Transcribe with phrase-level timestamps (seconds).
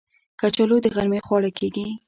[0.39, 1.85] کچالو د غرمې خواړه کېږي